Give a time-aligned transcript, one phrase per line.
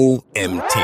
[0.00, 0.78] OMT.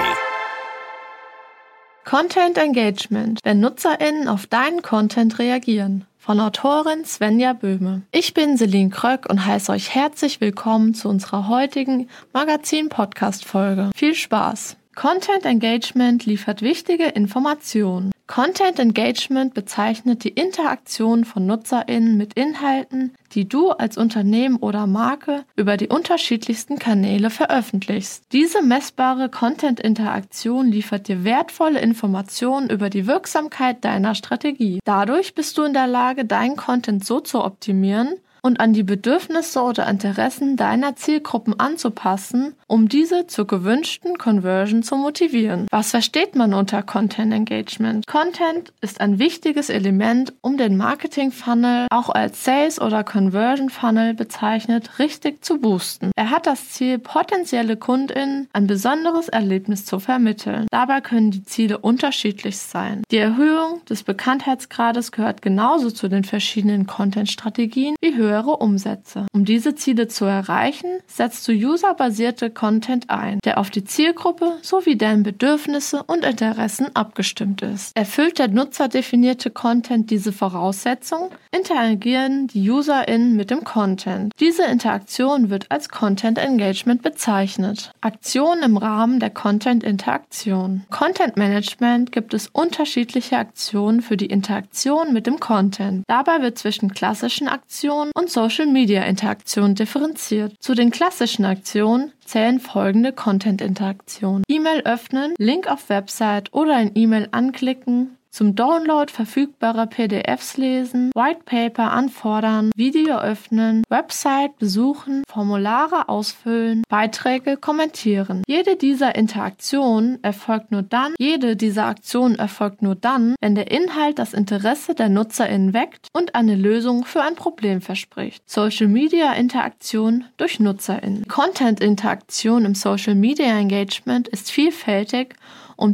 [2.05, 6.05] Content Engagement, wenn NutzerInnen auf deinen Content reagieren.
[6.19, 8.03] Von Autorin Svenja Böhme.
[8.13, 13.91] Ich bin Celine Kröck und heiße euch herzlich willkommen zu unserer heutigen Magazin-Podcast-Folge.
[13.97, 14.77] Viel Spaß!
[14.97, 18.13] Content Engagement liefert wichtige Informationen.
[18.27, 25.45] Content Engagement bezeichnet die Interaktion von Nutzerinnen mit Inhalten, die du als Unternehmen oder Marke
[25.55, 28.25] über die unterschiedlichsten Kanäle veröffentlichst.
[28.33, 34.81] Diese messbare Content-Interaktion liefert dir wertvolle Informationen über die Wirksamkeit deiner Strategie.
[34.85, 38.15] Dadurch bist du in der Lage, deinen Content so zu optimieren,
[38.47, 44.97] und an die Bedürfnisse oder Interessen deiner Zielgruppen anzupassen, um diese zur gewünschten Conversion zu
[44.97, 45.67] motivieren.
[45.73, 48.07] Was versteht man unter Content Engagement?
[48.07, 54.15] Content ist ein wichtiges Element, um den Marketing Funnel, auch als Sales oder Conversion Funnel
[54.15, 56.13] bezeichnet, richtig zu boosten.
[56.15, 60.69] Er hat das Ziel, potenzielle KundInnen ein besonderes Erlebnis zu vermitteln.
[60.71, 63.03] Dabei können die Ziele unterschiedlich sein.
[63.11, 69.27] Die Erhöhung des Bekanntheitsgrades gehört genauso zu den verschiedenen Content-Strategien wie höher höhere Umsätze.
[69.33, 74.97] Um diese Ziele zu erreichen, setzt du userbasierte Content ein, der auf die Zielgruppe sowie
[74.97, 77.97] deren Bedürfnisse und Interessen abgestimmt ist.
[77.97, 84.33] Erfüllt der nutzerdefinierte Content diese Voraussetzung, interagieren die UserInnen mit dem Content.
[84.39, 87.93] Diese Interaktion wird als Content Engagement bezeichnet.
[88.01, 90.85] Aktionen im Rahmen der Content-Interaktion.
[90.91, 96.05] Content Management gibt es unterschiedliche Aktionen für die Interaktion mit dem Content.
[96.09, 100.55] Dabei wird zwischen klassischen Aktionen und Social-Media-Interaktionen differenziert.
[100.59, 104.43] Zu den klassischen Aktionen zählen folgende Content-Interaktionen.
[104.49, 111.41] E-Mail öffnen, Link auf Website oder ein E-Mail anklicken, zum Download verfügbarer PDFs lesen, White
[111.47, 118.43] Paper anfordern, Video öffnen, Website besuchen, Formulare ausfüllen, Beiträge kommentieren.
[118.47, 124.19] Jede dieser Interaktionen erfolgt nur dann, jede dieser Aktionen erfolgt nur dann, wenn der Inhalt
[124.19, 128.43] das Interesse der NutzerInnen weckt und eine Lösung für ein Problem verspricht.
[128.45, 131.27] Social Media Interaktion durch NutzerInnen.
[131.27, 135.37] Content Interaktion im Social Media Engagement ist vielfältig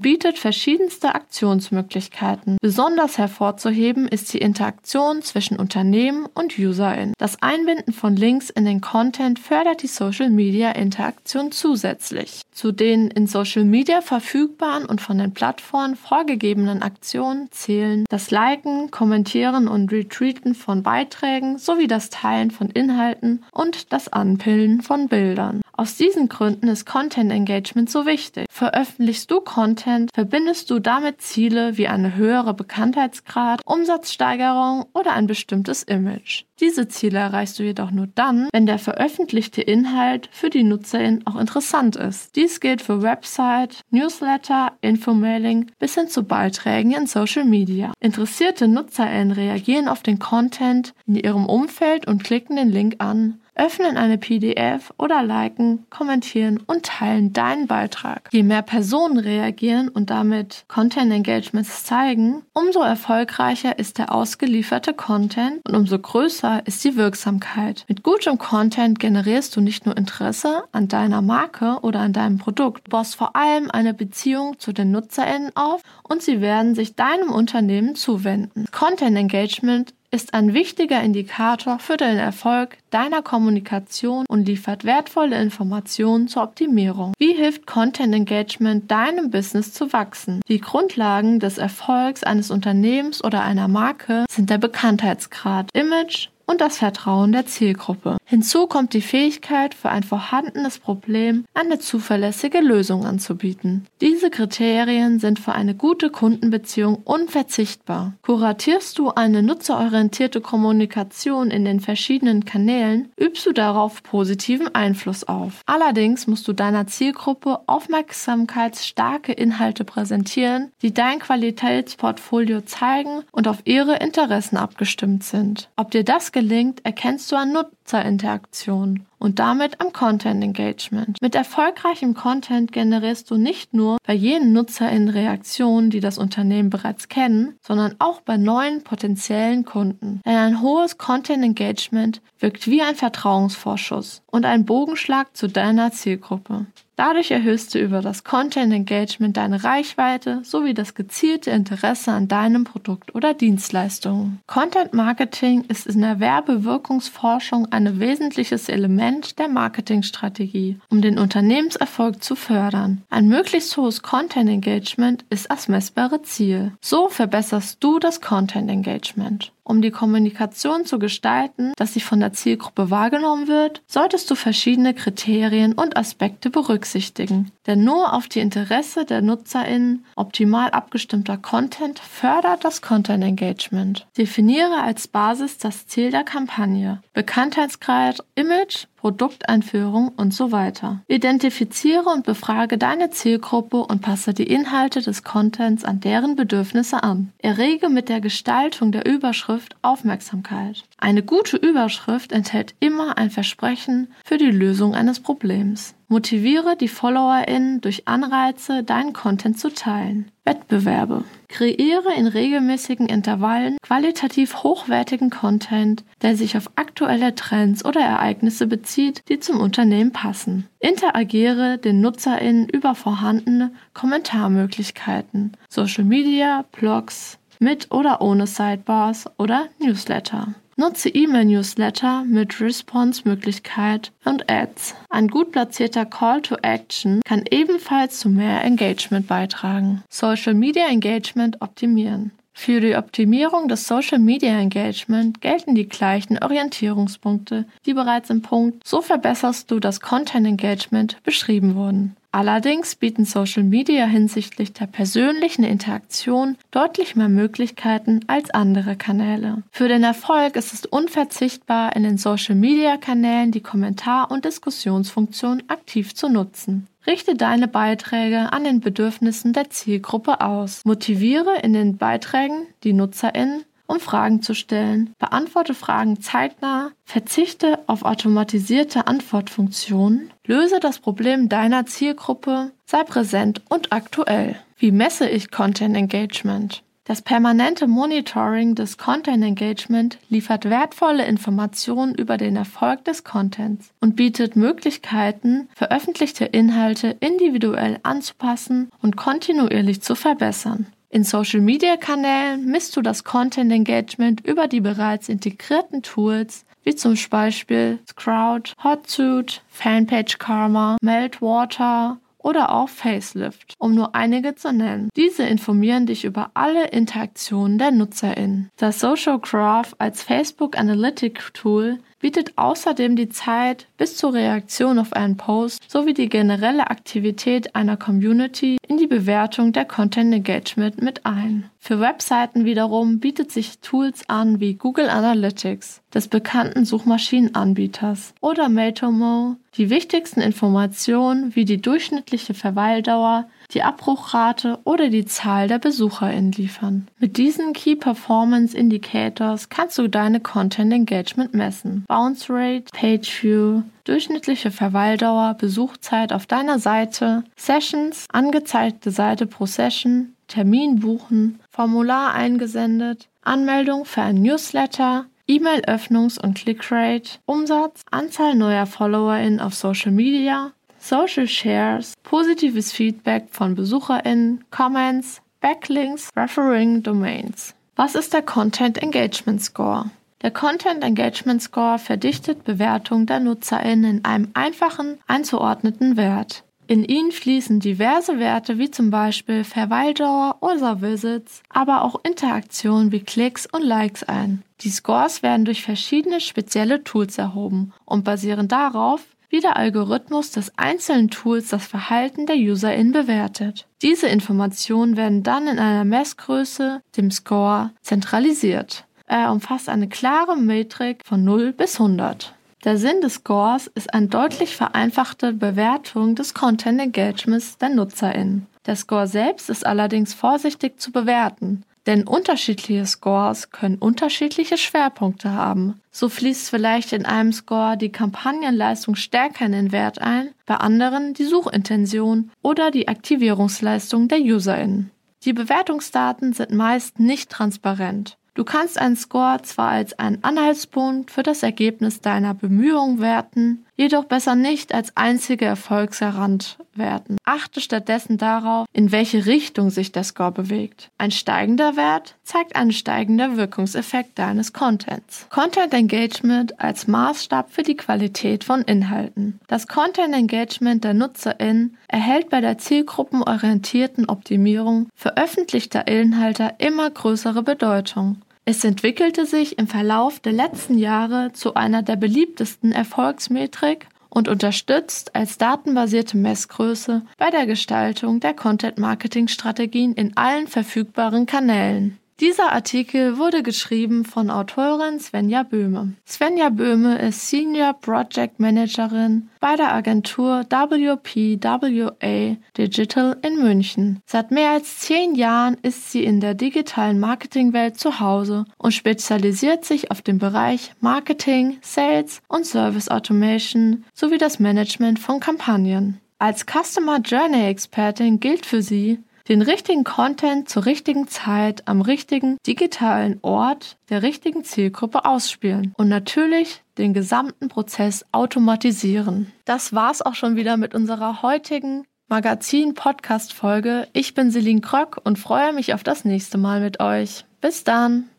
[0.03, 2.59] bietet verschiedenste Aktionsmöglichkeiten.
[2.61, 7.15] Besonders hervorzuheben ist die Interaktion zwischen Unternehmen und UserInnen.
[7.19, 12.43] Das Einbinden von Links in den Content fördert die Social Media Interaktion zusätzlich.
[12.53, 18.91] Zu den in Social Media verfügbaren und von den Plattformen vorgegebenen Aktionen zählen das Liken,
[18.91, 25.63] Kommentieren und Retweeten von Beiträgen sowie das Teilen von Inhalten und das Anpillen von Bildern.
[25.75, 28.47] Aus diesen Gründen ist Content Engagement so wichtig.
[28.51, 29.72] Veröffentlichst du Content,
[30.15, 36.45] verbindest du damit Ziele wie eine höhere Bekanntheitsgrad, Umsatzsteigerung oder ein bestimmtes Image.
[36.61, 41.37] Diese Ziele erreichst du jedoch nur dann, wenn der veröffentlichte Inhalt für die Nutzerin auch
[41.37, 42.37] interessant ist.
[42.37, 47.93] Dies gilt für Website, Newsletter, Infomailing bis hin zu Beiträgen in Social Media.
[47.99, 53.97] Interessierte Nutzerinnen reagieren auf den Content in ihrem Umfeld und klicken den Link an, öffnen
[53.97, 58.29] eine PDF oder liken, kommentieren und teilen deinen Beitrag.
[58.33, 65.61] Je mehr Personen reagieren und damit Content Engagements zeigen, umso erfolgreicher ist der ausgelieferte Content
[65.65, 67.85] und umso größer ist die Wirksamkeit.
[67.87, 72.89] Mit gutem Content generierst du nicht nur Interesse an deiner Marke oder an deinem Produkt,
[72.89, 77.31] du baust vor allem eine Beziehung zu den NutzerInnen auf und sie werden sich deinem
[77.31, 78.67] Unternehmen zuwenden.
[78.73, 86.29] Content Engagement ist ein wichtiger Indikator für den Erfolg deiner Kommunikation und liefert wertvolle Informationen
[86.29, 87.15] zur Optimierung.
[87.19, 90.43] Wie hilft Content Engagement deinem Business zu wachsen?
[90.49, 96.79] Die Grundlagen des Erfolgs eines Unternehmens oder einer Marke sind der Bekanntheitsgrad, Image, und das
[96.79, 98.17] Vertrauen der Zielgruppe.
[98.25, 103.87] Hinzu kommt die Fähigkeit, für ein vorhandenes Problem eine zuverlässige Lösung anzubieten.
[104.01, 108.15] Diese Kriterien sind für eine gute Kundenbeziehung unverzichtbar.
[108.23, 115.63] Kuratierst du eine nutzerorientierte Kommunikation in den verschiedenen Kanälen, übst du darauf positiven Einfluss auf.
[115.67, 123.97] Allerdings musst du deiner Zielgruppe aufmerksamkeitsstarke Inhalte präsentieren, die dein Qualitätsportfolio zeigen und auf ihre
[123.97, 125.69] Interessen abgestimmt sind.
[125.77, 131.21] Ob dir das gelingt, erkennst du an Nutzerinteraktion und damit am Content Engagement.
[131.23, 137.09] Mit erfolgreichem Content generierst du nicht nur bei jenen NutzerInnen Reaktionen, die das Unternehmen bereits
[137.09, 140.21] kennen, sondern auch bei neuen potenziellen Kunden.
[140.27, 146.67] Denn ein hohes Content Engagement wirkt wie ein Vertrauensvorschuss und ein Bogenschlag zu deiner Zielgruppe.
[147.05, 152.63] Dadurch erhöhst du über das Content Engagement deine Reichweite sowie das gezielte Interesse an deinem
[152.63, 154.39] Produkt oder Dienstleistung.
[154.47, 162.37] Content Marketing ist in der Werbewirkungsforschung ein wesentliches Element der Marketingstrategie, um den Unternehmenserfolg zu
[162.37, 163.03] fördern.
[163.11, 166.71] Ein möglichst hohes Content Engagement ist das messbare Ziel.
[166.81, 169.51] So verbesserst du das Content Engagement.
[169.65, 174.93] Um die Kommunikation zu gestalten, dass sie von der Zielgruppe wahrgenommen wird, solltest du verschiedene
[174.93, 177.53] Kriterien und Aspekte berücksichtigen.
[177.67, 184.07] Denn nur auf die Interesse der NutzerInnen optimal abgestimmter Content fördert das Content Engagement.
[184.19, 191.03] Definiere als Basis das Ziel der Kampagne, Bekanntheitsgrad, Image, Produkteinführung und so weiter.
[191.09, 197.33] Identifiziere und befrage deine Zielgruppe und passe die Inhalte des Contents an deren Bedürfnisse an.
[197.39, 200.85] Errege mit der Gestaltung der Überschrift Aufmerksamkeit.
[200.99, 205.97] Eine gute Überschrift enthält immer ein Versprechen für die Lösung eines Problems.
[206.13, 210.31] Motiviere die FollowerInnen durch Anreize, deinen Content zu teilen.
[210.45, 211.25] Wettbewerbe.
[211.49, 219.23] Kreiere in regelmäßigen Intervallen qualitativ hochwertigen Content, der sich auf aktuelle Trends oder Ereignisse bezieht,
[219.31, 220.69] die zum Unternehmen passen.
[220.81, 230.57] Interagiere den NutzerInnen über vorhandene Kommentarmöglichkeiten, Social Media, Blogs, mit oder ohne Sidebars oder Newsletter.
[230.77, 234.95] Nutze E-Mail-Newsletter mit Response-Möglichkeit und Ads.
[235.11, 240.03] Ein gut platzierter Call to Action kann ebenfalls zu mehr Engagement beitragen.
[240.09, 242.33] Social Media Engagement optimieren.
[242.55, 248.87] Für die Optimierung des Social Media Engagement gelten die gleichen Orientierungspunkte, die bereits im Punkt
[248.87, 252.17] So verbesserst du das Content Engagement beschrieben wurden.
[252.35, 259.63] Allerdings bieten Social Media hinsichtlich der persönlichen Interaktion deutlich mehr Möglichkeiten als andere Kanäle.
[259.71, 265.63] Für den Erfolg ist es unverzichtbar, in den Social Media Kanälen die Kommentar- und Diskussionsfunktion
[265.69, 266.89] aktiv zu nutzen.
[267.07, 270.85] Richte deine Beiträge an den Bedürfnissen der Zielgruppe aus.
[270.87, 275.15] Motiviere in den Beiträgen die NutzerInnen um Fragen zu stellen.
[275.19, 283.93] Beantworte Fragen zeitnah, verzichte auf automatisierte Antwortfunktionen, löse das Problem deiner Zielgruppe, sei präsent und
[283.93, 284.57] aktuell.
[284.79, 286.83] Wie messe ich Content Engagement?
[287.05, 294.15] Das permanente Monitoring des Content Engagement liefert wertvolle Informationen über den Erfolg des Contents und
[294.15, 300.87] bietet Möglichkeiten, veröffentlichte Inhalte individuell anzupassen und kontinuierlich zu verbessern.
[301.13, 308.73] In Social-Media-Kanälen misst du das Content-Engagement über die bereits integrierten Tools wie zum Beispiel Sprout,
[308.83, 315.09] Hotsuite, Fanpage Karma, Meltwater oder auch Facelift, um nur einige zu nennen.
[315.17, 318.71] Diese informieren dich über alle Interaktionen der NutzerInnen.
[318.77, 325.13] Das Social Graph als Facebook Analytic Tool bietet außerdem die Zeit bis zur Reaktion auf
[325.13, 331.27] einen Post sowie die generelle Aktivität einer Community in die Bewertung der Content Engagement mit
[331.27, 331.69] ein.
[331.79, 339.57] Für Webseiten wiederum bietet sich Tools an wie Google Analytics, des bekannten Suchmaschinenanbieters, oder Matomo,
[339.77, 347.09] die wichtigsten Informationen wie die durchschnittliche Verweildauer, die Abbruchrate oder die Zahl der BesucherInnen liefern.
[347.19, 352.05] Mit diesen Key Performance Indicators kannst du deine Content Engagement messen.
[352.07, 360.35] Bounce Rate, Page View, durchschnittliche Verweildauer, Besuchzeit auf deiner Seite, Sessions, angezeigte Seite pro Session,
[360.49, 369.61] Termin buchen, Formular eingesendet, Anmeldung für ein Newsletter, E-Mail-Öffnungs- und Clickrate, Umsatz, Anzahl neuer FollowerInnen
[369.61, 377.75] auf Social Media, Social Shares, positives Feedback von BesucherInnen, Comments, Backlinks, Referring Domains.
[377.97, 380.07] Was ist der Content Engagement Score?
[380.41, 386.65] Der Content Engagement Score verdichtet Bewertungen der NutzerInnen in einem einfachen, einzuordneten Wert.
[386.93, 393.21] In ihn fließen diverse Werte wie zum Beispiel Verweildauer oder Visits, aber auch Interaktionen wie
[393.21, 394.63] Klicks und Likes ein.
[394.83, 400.71] Die Scores werden durch verschiedene spezielle Tools erhoben und basieren darauf, wie der Algorithmus des
[400.77, 403.87] einzelnen Tools das Verhalten der UserInnen bewertet.
[404.03, 409.07] Diese Informationen werden dann in einer Messgröße, dem Score, zentralisiert.
[409.25, 412.55] Er umfasst eine klare Metrik von 0 bis 100.
[412.85, 418.67] Der Sinn des Scores ist eine deutlich vereinfachte Bewertung des Content Engagements der NutzerInnen.
[418.87, 426.01] Der Score selbst ist allerdings vorsichtig zu bewerten, denn unterschiedliche Scores können unterschiedliche Schwerpunkte haben.
[426.11, 431.35] So fließt vielleicht in einem Score die Kampagnenleistung stärker in den Wert ein, bei anderen
[431.35, 435.13] die Suchintention oder die Aktivierungsleistung der UserInnen.
[435.45, 438.37] Die Bewertungsdaten sind meist nicht transparent.
[438.55, 444.25] Du kannst einen Score zwar als einen Anhaltspunkt für das Ergebnis deiner Bemühungen werten, jedoch
[444.25, 447.37] besser nicht als einzige Erfolgsgarant werten.
[447.45, 451.11] Achte stattdessen darauf, in welche Richtung sich der Score bewegt.
[451.19, 455.47] Ein steigender Wert zeigt einen steigender Wirkungseffekt deines Contents.
[455.51, 459.61] Content Engagement als Maßstab für die Qualität von Inhalten.
[459.69, 468.43] Das Content Engagement der NutzerInnen erhält bei der zielgruppenorientierten Optimierung veröffentlichter Inhalte immer größere Bedeutung.
[468.65, 475.35] Es entwickelte sich im Verlauf der letzten Jahre zu einer der beliebtesten Erfolgsmetrik und unterstützt
[475.35, 482.19] als datenbasierte Messgröße bei der Gestaltung der Content-Marketing-Strategien in allen verfügbaren Kanälen.
[482.43, 486.15] Dieser Artikel wurde geschrieben von Autorin Svenja Böhme.
[486.27, 494.19] Svenja Böhme ist Senior Project Managerin bei der Agentur WPWA Digital in München.
[494.27, 499.85] Seit mehr als zehn Jahren ist sie in der digitalen Marketingwelt zu Hause und spezialisiert
[499.85, 506.21] sich auf den Bereich Marketing, Sales und Service Automation sowie das Management von Kampagnen.
[506.41, 512.59] Als Customer Journey Expertin gilt für sie, den richtigen Content zur richtigen Zeit am richtigen
[512.67, 519.53] digitalen Ort der richtigen Zielgruppe ausspielen und natürlich den gesamten Prozess automatisieren.
[519.65, 524.09] Das war's auch schon wieder mit unserer heutigen Magazin-Podcast-Folge.
[524.13, 527.45] Ich bin Celine Kröck und freue mich auf das nächste Mal mit euch.
[527.61, 528.32] Bis dann!